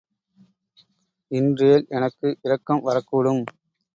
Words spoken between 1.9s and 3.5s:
எனக்கு இரக்கம் வரக்கூடும்.